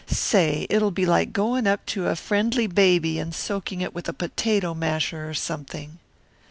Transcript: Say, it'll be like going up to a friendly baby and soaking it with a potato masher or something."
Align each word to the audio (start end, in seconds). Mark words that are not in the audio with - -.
Say, 0.07 0.65
it'll 0.67 0.89
be 0.89 1.05
like 1.05 1.31
going 1.31 1.67
up 1.67 1.85
to 1.93 2.07
a 2.07 2.15
friendly 2.15 2.65
baby 2.65 3.19
and 3.19 3.35
soaking 3.35 3.81
it 3.81 3.93
with 3.93 4.09
a 4.09 4.13
potato 4.13 4.73
masher 4.73 5.29
or 5.29 5.35
something." 5.35 5.99